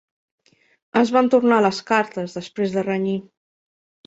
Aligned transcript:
Es 1.01 1.11
van 1.17 1.29
tornar 1.33 1.59
les 1.67 1.83
cartes, 1.93 2.35
després 2.39 2.75
de 2.79 2.87
renyir. 2.89 3.15